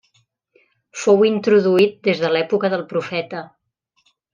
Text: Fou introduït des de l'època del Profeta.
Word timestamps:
Fou 1.01 1.21
introduït 1.29 2.03
des 2.11 2.25
de 2.25 2.35
l'època 2.35 2.75
del 2.77 2.89
Profeta. 2.95 3.49